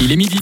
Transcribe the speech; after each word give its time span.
Il 0.00 0.12
est 0.12 0.16
midi. 0.16 0.40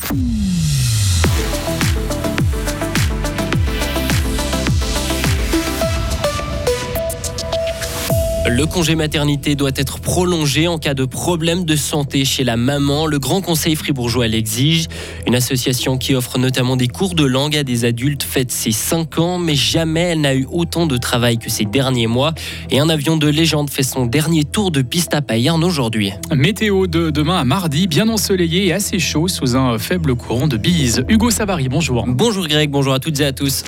Le 8.49 8.67
congé 8.67 8.97
maternité 8.97 9.55
doit 9.55 9.71
être 9.77 10.01
prolongé 10.01 10.67
en 10.67 10.77
cas 10.77 10.95
de 10.95 11.05
problème 11.05 11.65
de 11.65 11.77
santé 11.77 12.25
chez 12.25 12.43
la 12.43 12.57
maman. 12.57 13.07
Le 13.07 13.21
Grand 13.21 13.41
Conseil 13.41 13.77
fribourgeois 13.77 14.27
l'exige. 14.27 14.89
Une 15.29 15.37
association 15.37 15.97
qui 15.97 16.15
offre 16.15 16.39
notamment 16.39 16.77
des 16.77 16.89
cours 16.89 17.15
de 17.15 17.25
langue 17.25 17.57
à 17.57 17.63
des 17.63 17.85
adultes 17.85 18.25
fête 18.25 18.51
ses 18.51 18.73
5 18.73 19.19
ans, 19.19 19.39
mais 19.39 19.55
jamais 19.55 20.01
elle 20.01 20.23
n'a 20.23 20.35
eu 20.35 20.47
autant 20.51 20.87
de 20.87 20.97
travail 20.97 21.39
que 21.39 21.51
ces 21.51 21.65
derniers 21.65 22.09
mois. 22.09 22.35
Et 22.71 22.81
un 22.81 22.89
avion 22.89 23.17
de 23.17 23.29
légende 23.29 23.71
fait 23.71 23.85
son 23.85 24.07
dernier 24.07 24.43
tour 24.43 24.73
de 24.73 24.83
piste 24.83 25.15
à 25.15 25.23
Payerne 25.23 25.63
aujourd'hui. 25.63 26.13
Météo 26.35 26.89
de 26.89 27.11
demain 27.11 27.39
à 27.39 27.45
mardi, 27.45 27.87
bien 27.87 28.09
ensoleillé 28.09 28.67
et 28.67 28.73
assez 28.73 28.99
chaud 28.99 29.29
sous 29.29 29.57
un 29.57 29.79
faible 29.79 30.17
courant 30.17 30.49
de 30.49 30.57
bise. 30.57 31.05
Hugo 31.09 31.31
Savary, 31.31 31.69
bonjour. 31.69 32.05
Bonjour 32.09 32.49
Greg, 32.49 32.71
bonjour 32.71 32.93
à 32.93 32.99
toutes 32.99 33.21
et 33.21 33.25
à 33.25 33.33
tous. 33.33 33.63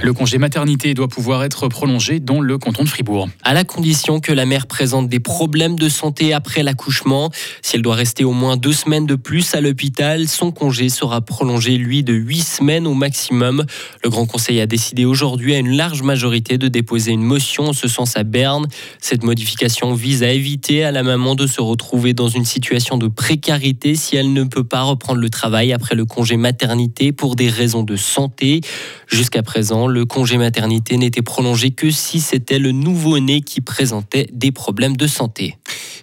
Le 0.00 0.12
congé 0.12 0.38
maternité 0.38 0.94
doit 0.94 1.08
pouvoir 1.08 1.42
être 1.42 1.66
prolongé 1.66 2.20
dans 2.20 2.40
le 2.40 2.56
canton 2.56 2.84
de 2.84 2.88
Fribourg. 2.88 3.28
À 3.42 3.52
la 3.52 3.64
condition 3.64 4.20
que 4.20 4.32
la 4.32 4.46
mère 4.46 4.68
présente 4.68 5.08
des 5.08 5.18
problèmes 5.18 5.76
de 5.76 5.88
santé 5.88 6.32
après 6.32 6.62
l'accouchement. 6.62 7.30
Si 7.62 7.74
elle 7.74 7.82
doit 7.82 7.96
rester 7.96 8.22
au 8.22 8.30
moins 8.32 8.56
deux 8.56 8.72
semaines 8.72 9.06
de 9.06 9.16
plus 9.16 9.56
à 9.56 9.60
l'hôpital, 9.60 10.28
son 10.28 10.52
congé 10.52 10.88
sera 10.88 11.20
prolongé, 11.20 11.76
lui, 11.76 12.04
de 12.04 12.14
huit 12.14 12.42
semaines 12.42 12.86
au 12.86 12.94
maximum. 12.94 13.66
Le 14.04 14.08
Grand 14.08 14.24
Conseil 14.24 14.60
a 14.60 14.66
décidé 14.66 15.04
aujourd'hui 15.04 15.56
à 15.56 15.58
une 15.58 15.76
large 15.76 16.02
majorité 16.02 16.58
de 16.58 16.68
déposer 16.68 17.10
une 17.10 17.22
motion 17.22 17.64
en 17.64 17.72
ce 17.72 17.88
sens 17.88 18.16
à 18.16 18.22
Berne. 18.22 18.68
Cette 19.00 19.24
modification 19.24 19.94
vise 19.94 20.22
à 20.22 20.30
éviter 20.30 20.84
à 20.84 20.92
la 20.92 21.02
maman 21.02 21.34
de 21.34 21.48
se 21.48 21.60
retrouver 21.60 22.14
dans 22.14 22.28
une 22.28 22.44
situation 22.44 22.98
de 22.98 23.08
précarité 23.08 23.96
si 23.96 24.14
elle 24.14 24.32
ne 24.32 24.44
peut 24.44 24.64
pas 24.64 24.82
reprendre 24.82 25.20
le 25.20 25.28
travail 25.28 25.72
après 25.72 25.96
le 25.96 26.04
congé 26.04 26.36
maternité 26.36 27.10
pour 27.10 27.34
des 27.34 27.48
raisons 27.48 27.82
de 27.82 27.96
santé. 27.96 28.60
Jusqu'à 29.08 29.42
présent, 29.42 29.87
le 29.88 30.04
congé 30.04 30.38
maternité 30.38 30.96
n'était 30.96 31.22
prolongé 31.22 31.70
que 31.70 31.90
si 31.90 32.20
c'était 32.20 32.58
le 32.58 32.72
nouveau-né 32.72 33.40
qui 33.40 33.60
présentait 33.60 34.28
des 34.32 34.52
problèmes 34.52 34.96
de 34.96 35.06
santé. 35.06 35.56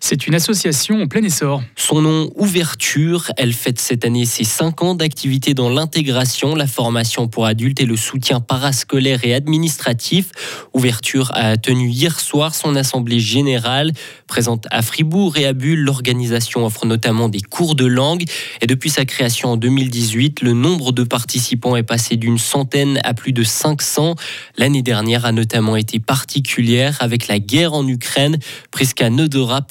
C'est 0.08 0.28
une 0.28 0.36
association 0.36 1.02
en 1.02 1.08
plein 1.08 1.24
essor. 1.24 1.64
Son 1.76 2.00
nom, 2.00 2.30
Ouverture, 2.36 3.32
elle 3.38 3.54
fête 3.54 3.80
cette 3.80 4.06
année 4.06 4.26
ses 4.26 4.44
5 4.44 4.84
ans 4.84 4.94
d'activité 4.94 5.56
dans 5.56 5.68
l'intégration, 5.68 6.54
la 6.54 6.68
formation 6.68 7.28
pour 7.28 7.48
adultes 7.48 7.82
et 7.82 7.88
le 7.88 7.96
soutien 7.96 8.40
parascolaire 8.40 9.26
et 9.26 9.34
administratif. 9.34 10.30
Ouverture 10.76 11.32
a 11.34 11.58
tenu 11.58 11.90
hier 11.90 12.20
soir 12.20 12.54
son 12.54 12.76
assemblée 12.76 13.20
générale. 13.20 13.94
Présente 14.28 14.68
à 14.70 14.84
Fribourg 14.84 15.38
et 15.38 15.48
à 15.48 15.54
Bulle, 15.54 15.80
l'organisation 15.80 16.68
offre 16.68 16.86
notamment 16.86 17.28
des 17.28 17.42
cours 17.42 17.74
de 17.74 17.88
langue. 17.88 18.26
Et 18.62 18.68
depuis 18.68 18.92
sa 18.92 19.06
création 19.06 19.54
en 19.54 19.58
2018, 19.58 20.44
le 20.44 20.54
nombre 20.54 20.92
de 20.92 21.04
participants 21.04 21.76
est 21.76 21.82
passé 21.82 22.16
d'une 22.16 22.38
centaine 22.38 23.02
à 23.04 23.16
plus 23.16 23.34
de 23.34 23.42
500. 23.42 24.14
L'année 24.58 24.84
dernière 24.84 25.26
a 25.26 25.32
notamment 25.32 25.76
été 25.76 26.00
particulière 26.00 26.96
avec 27.00 27.28
la 27.28 27.40
guerre 27.40 27.74
en 27.74 27.88
Ukraine. 27.88 28.38
Priska 28.70 29.10
Nodora, 29.10 29.62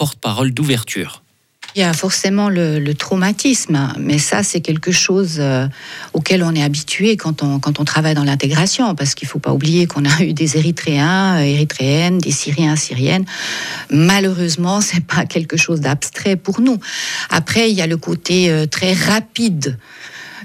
d'ouverture. 0.52 1.22
Il 1.76 1.80
y 1.80 1.82
a 1.82 1.92
forcément 1.92 2.48
le, 2.48 2.92
traumatisme, 2.92 3.92
mais 3.98 4.18
ça, 4.18 4.44
c'est 4.44 4.60
quelque 4.60 4.92
chose 4.92 5.38
euh, 5.40 5.66
auquel 6.12 6.44
on 6.44 6.54
est 6.54 6.62
habitué 6.62 7.16
quand 7.16 7.42
on, 7.42 7.58
quand 7.58 7.80
on 7.80 7.84
travaille 7.84 8.14
dans 8.14 8.22
l'intégration, 8.22 8.94
parce 8.94 9.16
qu'il 9.16 9.26
ne 9.26 9.30
faut 9.30 9.40
pas 9.40 9.52
oublier 9.52 9.86
qu'on 9.86 10.04
a 10.04 10.22
eu 10.22 10.34
des 10.34 10.56
Érythréens, 10.56 11.38
euh, 11.38 11.40
Érythréennes, 11.40 12.18
des 12.18 12.30
Syriens, 12.30 12.76
Syriennes. 12.76 13.24
Malheureusement, 13.90 14.80
c'est 14.80 15.04
pas 15.04 15.26
quelque 15.26 15.56
chose 15.56 15.80
d'abstrait 15.80 16.36
pour 16.36 16.60
nous. 16.60 16.78
Après, 17.28 17.70
il 17.70 17.76
y 17.76 17.82
a 17.82 17.88
le 17.88 17.96
côté 17.96 18.50
euh, 18.50 18.66
très 18.66 18.92
rapide 18.92 19.76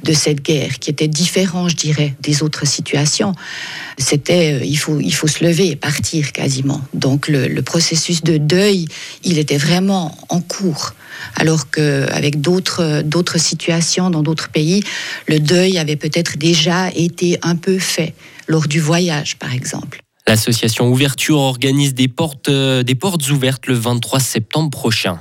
de 0.03 0.13
cette 0.13 0.41
guerre, 0.41 0.79
qui 0.79 0.89
était 0.89 1.07
différent, 1.07 1.67
je 1.67 1.75
dirais, 1.75 2.15
des 2.21 2.43
autres 2.43 2.65
situations. 2.65 3.33
C'était, 3.97 4.53
euh, 4.53 4.65
il 4.65 4.77
faut, 4.77 4.99
il 4.99 5.13
faut 5.13 5.27
se 5.27 5.43
lever 5.43 5.69
et 5.69 5.75
partir 5.75 6.31
quasiment. 6.31 6.81
Donc 6.93 7.27
le, 7.27 7.61
processus 7.61 8.23
de 8.23 8.37
deuil, 8.37 8.87
il 9.23 9.37
était 9.37 9.57
vraiment 9.57 10.17
en 10.29 10.41
cours. 10.41 10.93
Alors 11.35 11.69
qu'avec 11.69 12.39
d'autres, 12.39 13.01
d'autres 13.03 13.37
situations 13.37 14.09
dans 14.09 14.23
d'autres 14.23 14.49
pays, 14.49 14.83
le 15.27 15.39
deuil 15.39 15.77
avait 15.77 15.97
peut-être 15.97 16.37
déjà 16.37 16.89
été 16.95 17.37
un 17.41 17.55
peu 17.55 17.77
fait 17.77 18.13
lors 18.47 18.67
du 18.67 18.79
voyage, 18.79 19.37
par 19.37 19.53
exemple. 19.53 20.01
L'association 20.27 20.87
Ouverture 20.89 21.39
organise 21.39 21.95
des 21.95 22.07
portes, 22.07 22.49
euh, 22.49 22.83
des 22.83 22.93
portes 22.95 23.29
ouvertes 23.31 23.65
le 23.65 23.73
23 23.73 24.19
septembre 24.19 24.69
prochain. 24.69 25.19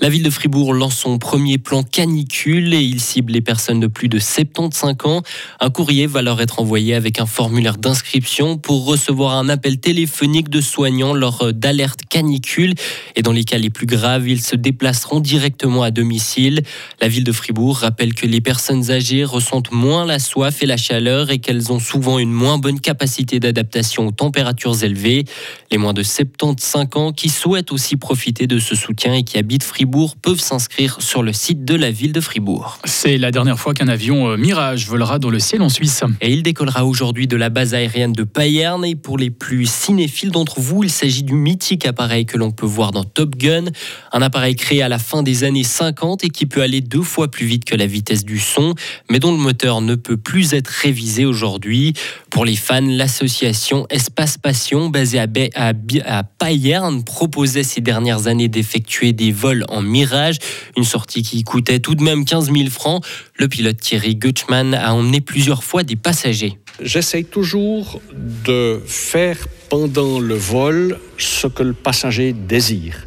La 0.00 0.08
ville 0.08 0.22
de 0.22 0.30
Fribourg 0.30 0.74
lance 0.74 0.96
son 0.96 1.18
premier 1.18 1.58
plan 1.58 1.82
canicule 1.82 2.74
et 2.74 2.82
il 2.82 3.00
cible 3.00 3.32
les 3.32 3.40
personnes 3.40 3.80
de 3.80 3.86
plus 3.86 4.08
de 4.08 4.18
75 4.18 4.96
ans. 5.04 5.22
Un 5.60 5.70
courrier 5.70 6.06
va 6.06 6.22
leur 6.22 6.40
être 6.40 6.60
envoyé 6.60 6.94
avec 6.94 7.20
un 7.20 7.26
formulaire 7.26 7.78
d'inscription 7.78 8.58
pour 8.58 8.84
recevoir 8.84 9.36
un 9.36 9.48
appel 9.48 9.78
téléphonique 9.78 10.48
de 10.48 10.60
soignants 10.60 11.14
lors 11.14 11.52
d'alerte 11.52 12.00
canicule. 12.08 12.74
Et 13.16 13.22
dans 13.22 13.32
les 13.32 13.44
cas 13.44 13.58
les 13.58 13.70
plus 13.70 13.86
graves, 13.86 14.28
ils 14.28 14.42
se 14.42 14.56
déplaceront 14.56 15.20
directement 15.20 15.82
à 15.82 15.90
domicile. 15.90 16.62
La 17.00 17.08
ville 17.08 17.24
de 17.24 17.32
Fribourg 17.32 17.78
rappelle 17.78 18.14
que 18.14 18.26
les 18.26 18.40
personnes 18.40 18.90
âgées 18.90 19.24
ressentent 19.24 19.72
moins 19.72 20.04
la 20.04 20.18
soif 20.18 20.62
et 20.62 20.66
la 20.66 20.76
chaleur 20.76 21.30
et 21.30 21.38
qu'elles 21.38 21.70
ont 21.70 21.78
souvent 21.78 22.18
une 22.18 22.32
moins 22.32 22.58
bonne 22.58 22.80
capacité 22.80 23.38
d'adaptation 23.40 24.08
aux 24.08 24.12
températures 24.12 24.82
élevées. 24.82 25.24
Les 25.70 25.78
moins 25.78 25.92
de 25.92 26.02
75 26.02 26.88
ans 26.94 27.12
qui 27.12 27.28
souhaitent 27.28 27.72
aussi 27.72 27.96
profiter 27.96 28.46
de 28.46 28.58
ce 28.58 28.74
soutien 28.74 29.14
et 29.14 29.22
qui 29.22 29.38
habitent 29.38 29.51
de 29.58 29.64
Fribourg 29.64 30.16
peuvent 30.16 30.40
s'inscrire 30.40 30.96
sur 31.00 31.22
le 31.22 31.32
site 31.32 31.64
de 31.64 31.74
la 31.74 31.90
ville 31.90 32.12
de 32.12 32.20
Fribourg. 32.20 32.78
C'est 32.84 33.18
la 33.18 33.30
dernière 33.30 33.58
fois 33.58 33.74
qu'un 33.74 33.88
avion 33.88 34.30
euh, 34.30 34.36
Mirage 34.36 34.86
volera 34.86 35.18
dans 35.18 35.30
le 35.30 35.38
ciel 35.38 35.62
en 35.62 35.68
Suisse. 35.68 36.02
Et 36.20 36.32
il 36.32 36.42
décollera 36.42 36.84
aujourd'hui 36.84 37.26
de 37.26 37.36
la 37.36 37.50
base 37.50 37.74
aérienne 37.74 38.12
de 38.12 38.24
Payerne. 38.24 38.84
Et 38.84 38.94
pour 38.94 39.18
les 39.18 39.30
plus 39.30 39.66
cinéphiles 39.66 40.30
d'entre 40.30 40.60
vous, 40.60 40.84
il 40.84 40.90
s'agit 40.90 41.22
du 41.22 41.34
mythique 41.34 41.86
appareil 41.86 42.26
que 42.26 42.36
l'on 42.36 42.50
peut 42.50 42.66
voir 42.66 42.92
dans 42.92 43.04
Top 43.04 43.36
Gun. 43.36 43.64
Un 44.12 44.22
appareil 44.22 44.56
créé 44.56 44.82
à 44.82 44.88
la 44.88 44.98
fin 44.98 45.22
des 45.22 45.44
années 45.44 45.64
50 45.64 46.24
et 46.24 46.30
qui 46.30 46.46
peut 46.46 46.62
aller 46.62 46.80
deux 46.80 47.02
fois 47.02 47.30
plus 47.30 47.46
vite 47.46 47.64
que 47.64 47.74
la 47.74 47.86
vitesse 47.86 48.24
du 48.24 48.38
son, 48.38 48.74
mais 49.10 49.18
dont 49.18 49.32
le 49.32 49.38
moteur 49.38 49.80
ne 49.80 49.94
peut 49.94 50.16
plus 50.16 50.54
être 50.54 50.68
révisé 50.68 51.24
aujourd'hui. 51.24 51.94
Pour 52.30 52.44
les 52.44 52.56
fans, 52.56 52.80
l'association 52.80 53.86
Espace 53.90 54.38
Passion, 54.38 54.88
basée 54.88 55.18
à, 55.18 55.26
à, 55.54 55.72
à 56.06 56.22
Payerne, 56.22 57.04
proposait 57.04 57.62
ces 57.62 57.80
dernières 57.80 58.26
années 58.26 58.48
d'effectuer 58.48 59.12
des 59.12 59.32
vol 59.42 59.64
en 59.68 59.82
Mirage, 59.82 60.36
une 60.76 60.84
sortie 60.84 61.24
qui 61.24 61.42
coûtait 61.42 61.80
tout 61.80 61.96
de 61.96 62.02
même 62.02 62.24
15 62.24 62.52
000 62.52 62.70
francs. 62.70 63.04
Le 63.38 63.48
pilote 63.48 63.76
Thierry 63.76 64.14
Gutschmann 64.14 64.72
a 64.72 64.94
emmené 64.94 65.20
plusieurs 65.20 65.64
fois 65.64 65.82
des 65.82 65.96
passagers. 65.96 66.58
J'essaye 66.80 67.24
toujours 67.24 68.00
de 68.46 68.80
faire 68.86 69.36
pendant 69.68 70.20
le 70.20 70.36
vol 70.36 70.98
ce 71.18 71.48
que 71.48 71.64
le 71.64 71.72
passager 71.72 72.32
désire. 72.32 73.04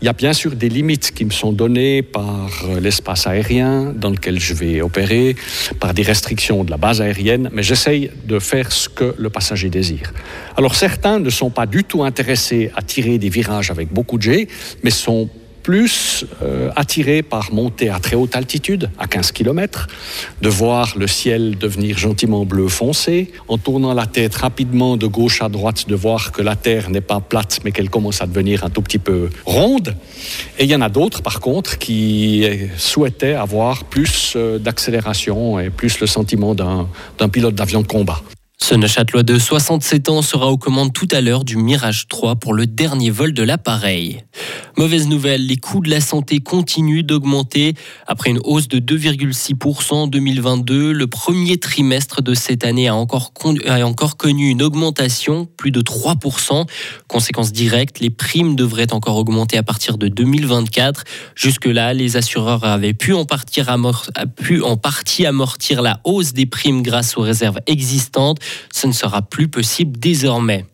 Il 0.00 0.04
y 0.04 0.08
a 0.08 0.12
bien 0.12 0.32
sûr 0.32 0.56
des 0.56 0.68
limites 0.68 1.12
qui 1.12 1.24
me 1.24 1.30
sont 1.30 1.52
données 1.52 2.02
par 2.02 2.50
l'espace 2.80 3.26
aérien 3.28 3.92
dans 3.96 4.10
lequel 4.10 4.40
je 4.40 4.54
vais 4.54 4.80
opérer, 4.80 5.36
par 5.80 5.94
des 5.94 6.02
restrictions 6.02 6.62
de 6.64 6.70
la 6.70 6.76
base 6.76 7.00
aérienne, 7.00 7.50
mais 7.52 7.62
j'essaye 7.62 8.10
de 8.24 8.38
faire 8.38 8.70
ce 8.72 8.88
que 8.88 9.14
le 9.16 9.30
passager 9.30 9.70
désire. 9.70 10.12
Alors 10.56 10.74
certains 10.74 11.18
ne 11.20 11.30
sont 11.30 11.50
pas 11.50 11.66
du 11.66 11.84
tout 11.84 12.02
intéressés 12.04 12.70
à 12.76 12.82
tirer 12.82 13.18
des 13.18 13.28
virages 13.28 13.70
avec 13.70 13.92
beaucoup 13.92 14.18
de 14.18 14.22
G, 14.22 14.48
mais 14.82 14.90
sont 14.90 15.28
plus 15.62 16.24
euh, 16.42 16.70
attiré 16.76 17.22
par 17.22 17.52
monter 17.52 17.88
à 17.90 17.98
très 17.98 18.16
haute 18.16 18.36
altitude, 18.36 18.90
à 18.98 19.06
15 19.06 19.32
km, 19.32 19.86
de 20.40 20.48
voir 20.48 20.94
le 20.96 21.06
ciel 21.06 21.58
devenir 21.58 21.98
gentiment 21.98 22.44
bleu 22.44 22.68
foncé, 22.68 23.32
en 23.48 23.58
tournant 23.58 23.94
la 23.94 24.06
tête 24.06 24.34
rapidement 24.34 24.96
de 24.96 25.06
gauche 25.06 25.42
à 25.42 25.48
droite, 25.48 25.88
de 25.88 25.94
voir 25.94 26.32
que 26.32 26.42
la 26.42 26.56
Terre 26.56 26.90
n'est 26.90 27.00
pas 27.00 27.20
plate, 27.20 27.60
mais 27.64 27.72
qu'elle 27.72 27.90
commence 27.90 28.22
à 28.22 28.26
devenir 28.26 28.64
un 28.64 28.70
tout 28.70 28.82
petit 28.82 28.98
peu 28.98 29.30
ronde. 29.44 29.94
Et 30.58 30.64
il 30.64 30.70
y 30.70 30.74
en 30.74 30.80
a 30.80 30.88
d'autres, 30.88 31.22
par 31.22 31.40
contre, 31.40 31.78
qui 31.78 32.46
souhaitaient 32.76 33.34
avoir 33.34 33.84
plus 33.84 34.34
euh, 34.36 34.58
d'accélération 34.58 35.58
et 35.58 35.70
plus 35.70 36.00
le 36.00 36.06
sentiment 36.06 36.54
d'un 36.54 37.28
pilote 37.28 37.54
d'avion 37.54 37.82
de 37.82 37.86
combat. 37.86 38.22
Ce 38.68 38.74
Neuchâtelois 38.74 39.22
de 39.22 39.38
67 39.38 40.10
ans 40.10 40.20
sera 40.20 40.48
aux 40.48 40.58
commandes 40.58 40.92
tout 40.92 41.08
à 41.12 41.22
l'heure 41.22 41.44
du 41.44 41.56
Mirage 41.56 42.06
3 42.06 42.36
pour 42.36 42.52
le 42.52 42.66
dernier 42.66 43.08
vol 43.08 43.32
de 43.32 43.42
l'appareil. 43.42 44.24
Mauvaise 44.76 45.08
nouvelle, 45.08 45.46
les 45.46 45.56
coûts 45.56 45.80
de 45.80 45.88
la 45.88 46.02
santé 46.02 46.40
continuent 46.40 47.02
d'augmenter. 47.02 47.72
Après 48.06 48.28
une 48.28 48.40
hausse 48.44 48.68
de 48.68 48.78
2,6% 48.78 49.94
en 49.94 50.06
2022, 50.06 50.92
le 50.92 51.06
premier 51.06 51.56
trimestre 51.56 52.20
de 52.20 52.34
cette 52.34 52.62
année 52.62 52.88
a 52.88 52.94
encore, 52.94 53.32
connu 53.32 54.48
une 54.50 54.62
augmentation, 54.62 55.48
plus 55.56 55.70
de 55.70 55.80
3%. 55.80 56.66
Conséquence 57.06 57.52
directe, 57.52 58.00
les 58.00 58.10
primes 58.10 58.54
devraient 58.54 58.92
encore 58.92 59.16
augmenter 59.16 59.56
à 59.56 59.62
partir 59.62 59.96
de 59.96 60.08
2024. 60.08 61.04
Jusque-là, 61.34 61.94
les 61.94 62.18
assureurs 62.18 62.64
avaient 62.64 62.92
pu 62.92 63.14
en, 63.14 63.24
pu 64.36 64.62
en 64.62 64.76
partie 64.76 65.24
amortir 65.24 65.80
la 65.80 66.00
hausse 66.04 66.34
des 66.34 66.46
primes 66.46 66.82
grâce 66.82 67.16
aux 67.16 67.22
réserves 67.22 67.60
existantes 67.66 68.38
ce 68.72 68.86
ne 68.86 68.92
sera 68.92 69.22
plus 69.22 69.48
possible 69.48 69.98
désormais. 69.98 70.64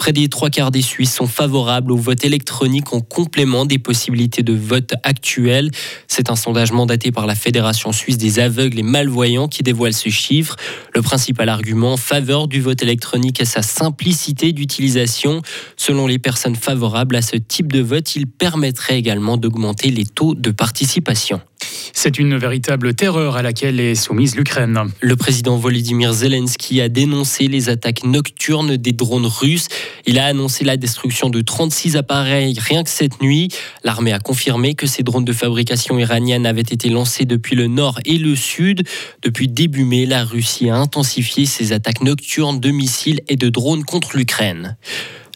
Près 0.00 0.14
des 0.14 0.30
trois 0.30 0.48
quarts 0.48 0.70
des 0.70 0.80
Suisses 0.80 1.14
sont 1.14 1.26
favorables 1.26 1.92
au 1.92 1.96
vote 1.98 2.24
électronique 2.24 2.94
en 2.94 3.02
complément 3.02 3.66
des 3.66 3.78
possibilités 3.78 4.42
de 4.42 4.54
vote 4.54 4.94
actuelles. 5.02 5.70
C'est 6.08 6.30
un 6.30 6.36
sondage 6.36 6.72
mandaté 6.72 7.12
par 7.12 7.26
la 7.26 7.34
Fédération 7.34 7.92
suisse 7.92 8.16
des 8.16 8.38
aveugles 8.38 8.78
et 8.78 8.82
malvoyants 8.82 9.46
qui 9.46 9.62
dévoile 9.62 9.92
ce 9.92 10.08
chiffre. 10.08 10.56
Le 10.94 11.02
principal 11.02 11.50
argument 11.50 11.92
en 11.92 11.96
faveur 11.98 12.48
du 12.48 12.62
vote 12.62 12.82
électronique 12.82 13.42
est 13.42 13.44
sa 13.44 13.60
simplicité 13.60 14.54
d'utilisation. 14.54 15.42
Selon 15.76 16.06
les 16.06 16.18
personnes 16.18 16.56
favorables 16.56 17.14
à 17.14 17.20
ce 17.20 17.36
type 17.36 17.70
de 17.70 17.80
vote, 17.80 18.16
il 18.16 18.26
permettrait 18.26 18.98
également 18.98 19.36
d'augmenter 19.36 19.90
les 19.90 20.06
taux 20.06 20.34
de 20.34 20.50
participation. 20.50 21.42
C'est 21.92 22.18
une 22.18 22.36
véritable 22.36 22.94
terreur 22.94 23.36
à 23.36 23.42
laquelle 23.42 23.80
est 23.80 23.94
soumise 23.94 24.36
l'Ukraine. 24.36 24.78
Le 25.00 25.16
président 25.16 25.56
Volodymyr 25.56 26.12
Zelensky 26.12 26.80
a 26.80 26.88
dénoncé 26.88 27.48
les 27.48 27.68
attaques 27.68 28.04
nocturnes 28.04 28.76
des 28.76 28.92
drones 28.92 29.26
russes. 29.26 29.68
Il 30.06 30.18
a 30.18 30.26
annoncé 30.26 30.64
la 30.64 30.76
destruction 30.76 31.30
de 31.30 31.40
36 31.40 31.96
appareils 31.96 32.58
rien 32.58 32.84
que 32.84 32.90
cette 32.90 33.20
nuit. 33.20 33.48
L'armée 33.84 34.12
a 34.12 34.18
confirmé 34.18 34.74
que 34.74 34.86
ces 34.86 35.02
drones 35.02 35.24
de 35.24 35.32
fabrication 35.32 35.98
iranienne 35.98 36.46
avaient 36.46 36.60
été 36.60 36.88
lancés 36.88 37.24
depuis 37.24 37.56
le 37.56 37.66
nord 37.66 38.00
et 38.04 38.18
le 38.18 38.34
sud. 38.36 38.86
Depuis 39.22 39.48
début 39.48 39.84
mai, 39.84 40.06
la 40.06 40.24
Russie 40.24 40.70
a 40.70 40.76
intensifié 40.76 41.46
ses 41.46 41.72
attaques 41.72 42.02
nocturnes 42.02 42.60
de 42.60 42.70
missiles 42.70 43.20
et 43.28 43.36
de 43.36 43.48
drones 43.48 43.84
contre 43.84 44.16
l'Ukraine. 44.16 44.76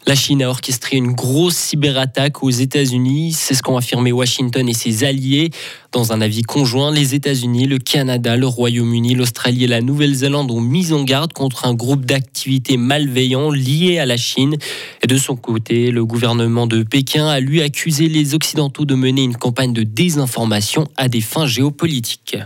La 0.07 0.13
Chine 0.13 0.43
a 0.43 0.49
orchestré 0.49 0.97
une 0.97 1.13
grosse 1.13 1.55
cyberattaque 1.55 2.43
aux 2.43 2.51
États-Unis. 2.51 3.33
C'est 3.33 3.55
ce 3.55 3.63
qu'ont 3.63 3.75
affirmé 3.75 4.11
Washington 4.11 4.69
et 4.69 4.73
ses 4.73 5.03
alliés. 5.03 5.49
Dans 5.91 6.13
un 6.13 6.21
avis 6.21 6.43
conjoint, 6.43 6.91
les 6.91 7.15
États-Unis, 7.15 7.65
le 7.65 7.79
Canada, 7.79 8.37
le 8.37 8.45
Royaume-Uni, 8.45 9.15
l'Australie 9.15 9.63
et 9.63 9.67
la 9.67 9.81
Nouvelle-Zélande 9.81 10.51
ont 10.51 10.61
mis 10.61 10.93
en 10.93 11.03
garde 11.03 11.33
contre 11.33 11.65
un 11.65 11.73
groupe 11.73 12.05
d'activités 12.05 12.77
malveillants 12.77 13.49
liés 13.49 13.97
à 13.97 14.05
la 14.05 14.17
Chine. 14.17 14.57
Et 15.01 15.07
de 15.07 15.17
son 15.17 15.35
côté, 15.35 15.89
le 15.89 16.05
gouvernement 16.05 16.67
de 16.67 16.83
Pékin 16.83 17.27
a 17.27 17.39
lui 17.39 17.63
accusé 17.63 18.07
les 18.07 18.35
Occidentaux 18.35 18.85
de 18.85 18.93
mener 18.93 19.23
une 19.23 19.35
campagne 19.35 19.73
de 19.73 19.81
désinformation 19.81 20.87
à 20.97 21.07
des 21.07 21.21
fins 21.21 21.47
géopolitiques. 21.47 22.37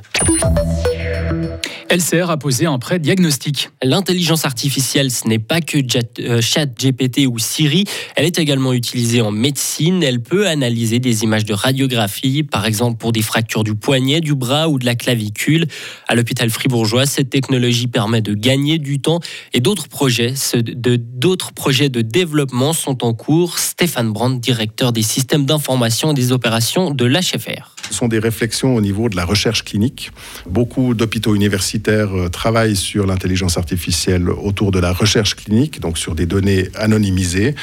Elle 1.92 2.02
sert 2.02 2.30
à 2.30 2.38
poser 2.38 2.68
un 2.68 2.78
prêt 2.78 3.00
diagnostic. 3.00 3.72
L'intelligence 3.82 4.46
artificielle, 4.46 5.10
ce 5.10 5.28
n'est 5.28 5.40
pas 5.40 5.60
que 5.60 5.80
euh, 6.20 6.40
ChatGPT 6.40 7.26
ou 7.26 7.40
Siri, 7.40 7.86
elle 8.16 8.26
est 8.26 8.38
également 8.38 8.74
utilisée 8.74 9.22
en 9.22 9.32
médecine. 9.32 10.04
Elle 10.04 10.22
peut 10.22 10.48
analyser 10.48 11.00
des 11.00 11.24
images 11.24 11.46
de 11.46 11.54
radiographie, 11.54 12.44
par 12.44 12.68
exemple 12.68 12.98
pour 12.98 13.12
des 13.12 13.24
fractures 13.24 13.64
du 13.64 13.74
poignet, 13.74 14.22
du 14.22 14.36
bras 14.36 14.70
ou 14.70 14.78
de 14.78 14.86
la 14.86 14.94
clavicule. 14.94 15.66
À 16.08 16.14
l'hôpital 16.14 16.52
fribourgeois, 16.52 17.08
cette 17.08 17.32
technologie 17.32 17.88
permet 17.88 18.22
de 18.22 18.36
gagner 18.36 18.78
du 18.78 19.00
temps 19.00 19.20
et 19.54 19.60
d'autres 19.60 19.88
projets, 19.88 20.36
de, 20.54 20.96
d'autres 20.96 21.54
projets 21.54 21.90
de 21.90 22.02
développement 22.02 22.74
sont 22.74 23.04
en 23.04 23.16
cours. 23.16 23.58
Stéphane 23.58 24.14
Brandt, 24.14 24.40
directeur 24.40 24.94
des 24.94 25.02
systèmes 25.02 25.48
d'information 25.48 26.12
et 26.12 26.14
des 26.14 26.32
opérations 26.32 26.92
de 26.92 27.06
l'HFR. 27.06 27.76
Ce 27.90 27.96
sont 27.96 28.08
des 28.08 28.20
réflexions 28.20 28.76
au 28.76 28.82
niveau 28.82 29.10
de 29.10 29.16
la 29.16 29.26
recherche 29.26 29.64
clinique. 29.64 30.12
Beaucoup 30.48 30.94
d'hôpitaux 30.94 31.34
universitaires 31.34 31.49
euh, 31.88 32.30
travaillent 32.30 32.76
sur 32.76 33.06
l'intelligence 33.06 33.58
artificielle 33.58 34.30
autour 34.30 34.72
de 34.72 34.80
la 34.80 34.92
recherche 34.92 35.36
clinique, 35.36 35.80
donc 35.80 35.98
sur 35.98 36.16
des 36.16 36.26
données 36.26 36.70
anonymisées. 36.76 37.56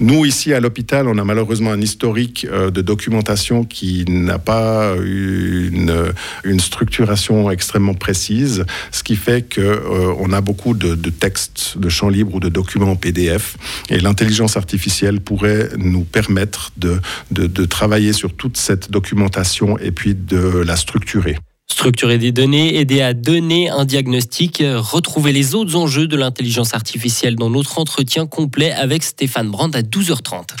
Nous, 0.00 0.24
ici 0.24 0.52
à 0.52 0.60
l'hôpital, 0.60 1.08
on 1.08 1.18
a 1.18 1.24
malheureusement 1.24 1.70
un 1.70 1.80
historique 1.80 2.46
euh, 2.50 2.70
de 2.70 2.80
documentation 2.80 3.64
qui 3.64 4.04
n'a 4.08 4.38
pas 4.38 4.94
une, 5.04 6.12
une, 6.44 6.60
structuration 6.60 7.50
extrêmement 7.50 7.94
précise, 7.94 8.64
ce 8.90 9.02
qui 9.02 9.16
fait 9.16 9.42
qu'on 9.54 9.60
euh, 9.62 10.36
a 10.36 10.40
beaucoup 10.40 10.74
de, 10.74 10.94
textes, 11.10 11.78
de 11.78 11.88
champs 11.88 12.08
libres 12.08 12.34
ou 12.36 12.40
de 12.40 12.48
documents 12.48 12.92
en 12.92 12.96
PDF. 12.96 13.56
Et 13.90 13.98
l'intelligence 13.98 14.56
artificielle 14.56 15.20
pourrait 15.20 15.70
nous 15.76 16.04
permettre 16.04 16.72
de 16.78 17.64
travailler 17.66 18.12
sur 18.12 18.34
toute 18.34 18.56
cette 18.56 18.90
documentation 18.90 19.78
et 19.78 19.90
puis 19.90 20.14
de 20.14 20.62
la 20.66 20.76
structurer. 20.76 21.36
Structurer 21.84 22.16
des 22.16 22.32
données, 22.32 22.78
aider 22.78 23.02
à 23.02 23.12
donner 23.12 23.68
un 23.68 23.84
diagnostic, 23.84 24.62
retrouver 24.64 25.32
les 25.32 25.54
autres 25.54 25.76
enjeux 25.76 26.06
de 26.06 26.16
l'intelligence 26.16 26.72
artificielle 26.72 27.36
dans 27.36 27.50
notre 27.50 27.78
entretien 27.78 28.26
complet 28.26 28.72
avec 28.72 29.02
Stéphane 29.02 29.50
Brand 29.50 29.76
à 29.76 29.82
12h30. 29.82 30.54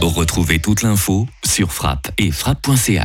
Retrouvez 0.00 0.60
toute 0.60 0.82
l'info 0.82 1.26
sur 1.44 1.72
frappe 1.72 2.12
et 2.16 2.30
frappe.ch. 2.30 3.02